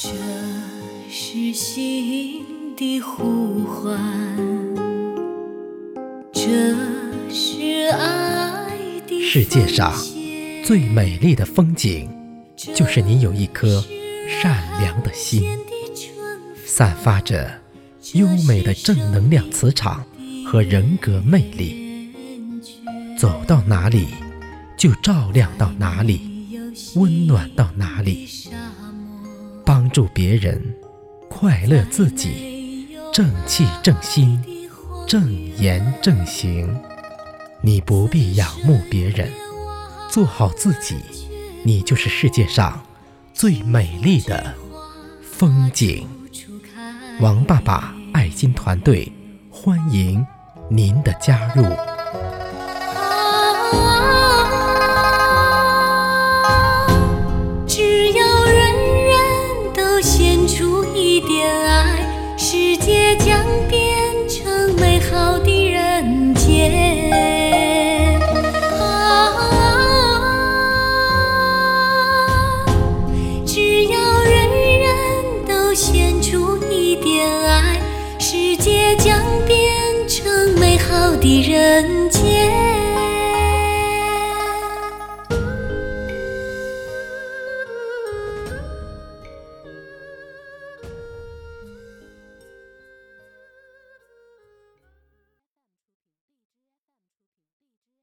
[0.00, 0.10] 这
[1.10, 2.44] 是心
[2.76, 3.98] 的呼唤，
[6.32, 6.76] 这
[7.34, 8.70] 是爱
[9.08, 9.92] 的世界上
[10.64, 12.08] 最美丽的风景，
[12.76, 13.84] 就是你有一颗
[14.40, 15.42] 善良的心，
[16.64, 17.50] 散发着
[18.12, 20.06] 优美的正能量磁场
[20.46, 22.12] 和人格魅力，
[23.18, 24.06] 走到哪里
[24.76, 26.46] 就照亮到哪里，
[26.94, 28.28] 温暖到哪里，
[29.88, 30.62] 帮助别人，
[31.30, 34.38] 快乐自己，正气正心，
[35.06, 36.78] 正言正行。
[37.62, 39.30] 你不必仰慕别人，
[40.10, 40.96] 做好自己，
[41.62, 42.78] 你就是世界上
[43.32, 44.54] 最美丽的
[45.22, 46.06] 风景。
[47.20, 49.10] 王爸爸爱心团队
[49.50, 50.22] 欢迎
[50.68, 51.64] 您的加入。
[60.48, 63.86] 出一点爱，世界将变
[64.26, 68.18] 成美好的人间。
[68.72, 69.36] 啊，
[73.44, 74.48] 只要人
[74.80, 74.88] 人
[75.46, 77.78] 都献出一点爱，
[78.18, 82.17] 世界将变成美好的人间。